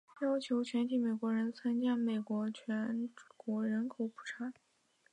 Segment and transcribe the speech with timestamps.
[0.21, 3.07] 要求全体美国人参与美国全
[3.37, 4.51] 国人口普查。